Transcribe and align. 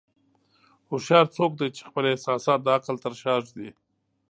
هوښیار 0.89 1.25
څوک 1.35 1.51
دی 1.59 1.67
چې 1.75 1.81
خپل 1.89 2.03
احساسات 2.07 2.59
د 2.63 2.67
عقل 2.77 2.95
تر 3.03 3.13
شا 3.21 3.33
ږدي. 3.45 3.69